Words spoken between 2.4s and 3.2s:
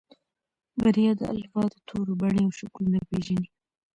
او شکلونه